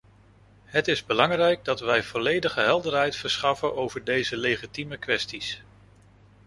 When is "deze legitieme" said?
4.03-4.97